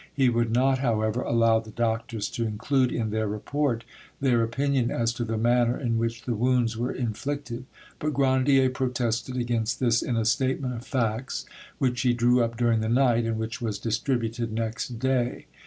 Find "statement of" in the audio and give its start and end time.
10.25-10.87